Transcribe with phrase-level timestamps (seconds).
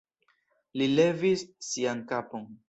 [0.81, 2.51] Li levis sian kapon.